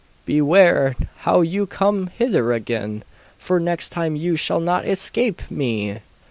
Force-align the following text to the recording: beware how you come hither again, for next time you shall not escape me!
beware 0.25 0.95
how 1.29 1.41
you 1.41 1.67
come 1.67 2.07
hither 2.07 2.53
again, 2.53 3.03
for 3.37 3.59
next 3.59 3.89
time 3.89 4.15
you 4.15 4.35
shall 4.35 4.59
not 4.59 4.83
escape 4.87 5.41
me! 5.51 5.99